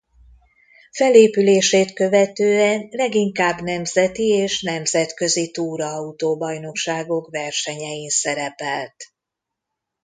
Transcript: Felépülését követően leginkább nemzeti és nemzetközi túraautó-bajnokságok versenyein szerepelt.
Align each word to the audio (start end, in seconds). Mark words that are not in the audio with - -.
Felépülését 0.91 1.93
követően 1.93 2.87
leginkább 2.89 3.59
nemzeti 3.61 4.27
és 4.27 4.61
nemzetközi 4.61 5.51
túraautó-bajnokságok 5.51 7.29
versenyein 7.29 8.09
szerepelt. 8.09 8.95